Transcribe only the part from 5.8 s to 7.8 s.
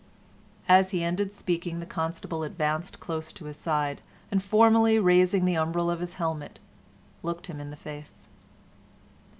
of the helmet, looked him in the